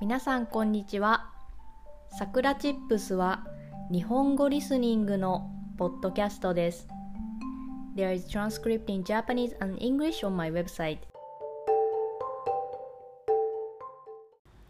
[0.00, 1.28] 皆さんこんにちは。
[2.16, 3.44] さくらチップスは
[3.90, 6.86] 日本語リスニングのポッドキャストです。
[7.96, 10.98] There is transcript in Japanese and English on my website.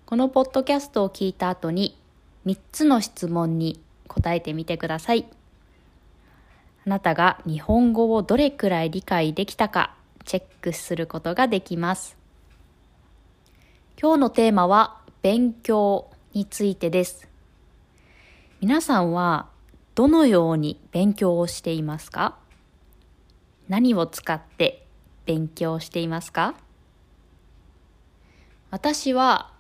[0.07, 1.99] このポッドキャストを聞いた後に
[2.47, 5.27] 3つの質問に答えてみてください。
[6.87, 12.17] あなたが日本語をどれくらい理解できたかチェックすることができます。
[14.01, 17.29] 今日のテーマは勉強についてです。
[18.61, 19.49] 皆さんは
[19.97, 22.37] どのように勉強をしていますか？
[23.69, 24.87] 何を使って
[25.27, 26.55] 勉強していますか？
[28.71, 29.51] 私は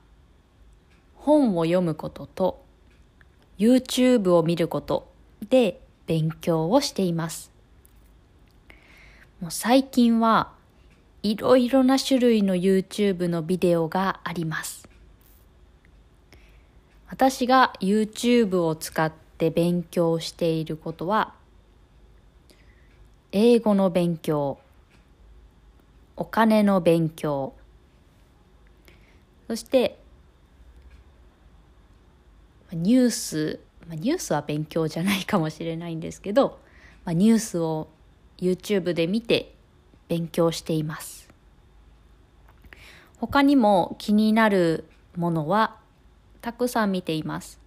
[1.16, 2.64] 本を読むことと
[3.58, 5.10] YouTube を見ること
[5.50, 7.50] で勉強をしています。
[9.40, 10.52] もう最近は
[11.24, 14.87] いろいろな種類の YouTube のビデオがあります。
[17.10, 21.34] 私が YouTube を使って勉強していることは、
[23.32, 24.58] 英語の勉強、
[26.16, 27.54] お金の勉強、
[29.46, 29.98] そして
[32.72, 36.58] ニュース、ニュースは勉強じゃないかもしれないんですけど、
[37.06, 37.88] ニュースを
[38.38, 39.54] YouTube で見て
[40.08, 41.28] 勉強しています。
[43.16, 44.84] 他にも気になる
[45.16, 45.76] ものは
[46.40, 47.60] たくさん見ています。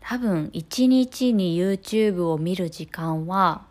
[0.00, 3.66] 多分1日に YouTube を見る時間は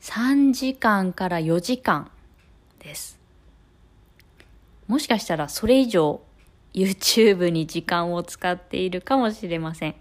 [0.00, 2.10] 3時間から4時間
[2.78, 3.18] です。
[4.86, 6.20] もしかしたらそれ以上
[6.72, 9.94] YouTube に時間を使っているかもしれません。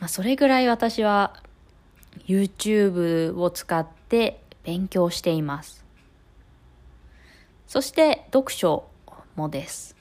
[0.00, 1.40] まあ、それぐらい私は
[2.26, 5.84] YouTube を使って勉強しています。
[7.66, 8.84] そして読書
[9.36, 9.96] もです。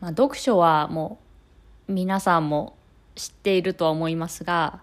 [0.00, 1.18] まあ、読書はも
[1.88, 2.76] う皆さんも
[3.14, 4.82] 知っているとは思いますが、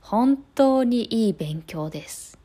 [0.00, 2.38] 本当にいい勉強です。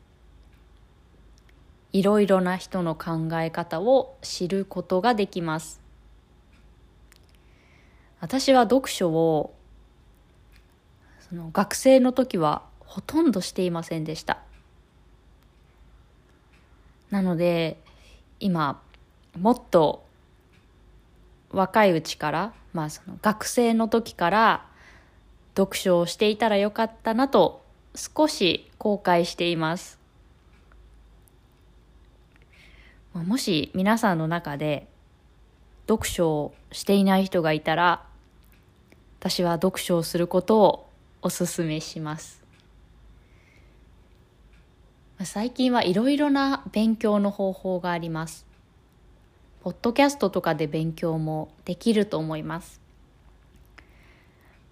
[1.92, 5.80] いろいろな人の考え方を知ることができます。
[8.20, 9.54] 私は読書を
[11.28, 14.38] その学生の時はほとんどしていませんでした。
[17.10, 17.76] なので
[18.38, 18.80] 今
[19.38, 20.04] もっと
[21.50, 24.66] 若いうちからまあその学生の時から
[25.56, 27.62] 読書をしていたらよかったなと
[27.94, 29.98] 少し後悔しています。
[33.12, 34.86] もし皆さんの中で
[35.88, 38.06] 読書をしていない人がいたら
[39.18, 40.88] 私は読書をすることを
[41.20, 42.40] お勧めします。
[45.22, 48.46] 最近はいろいろな勉強の方法があります。
[49.62, 52.80] ポッドキャストとかで勉強もできると思います。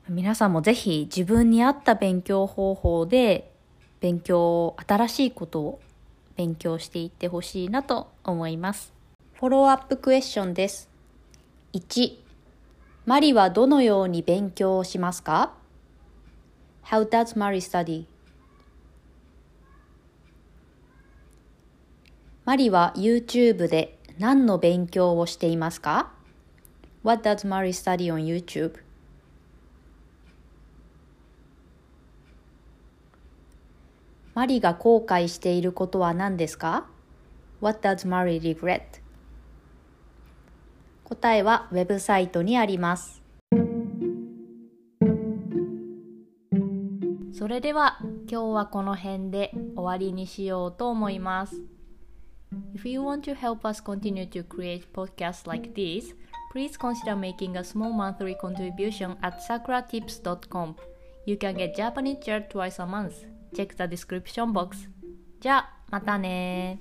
[0.08, 3.52] 皆さんもぜひ自分に合った勉強方法で
[4.00, 5.80] 勉強、新しいことを
[6.36, 8.94] 勉強していってほしいなと思います。
[9.34, 10.88] フォローアップクエスチョンです。
[11.74, 12.16] 1、
[13.04, 15.52] マリはどのように勉強をしますか
[16.86, 18.06] ?How does Mari study?
[22.46, 26.10] マリは YouTube で何の勉強をしていますか
[27.04, 28.80] ?What does Mari study on YouTube?
[34.34, 36.86] マリが後悔していることは何ですか
[37.60, 38.80] ?What does Mari regret?
[41.04, 43.22] 答えはウェブサイトにあります。
[47.32, 51.77] それでは今日はこの辺で終わりにしようと思います。
[52.73, 56.13] If you want to help us continue to create podcasts like this,
[56.51, 60.75] please consider making a small monthly contribution at sakuratips.com.
[61.25, 63.25] You can get Japanese chair twice a month.
[63.55, 64.89] Check the description box.
[65.39, 66.79] じゃあ、またね